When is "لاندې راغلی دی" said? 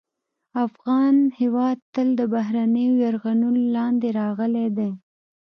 3.75-4.91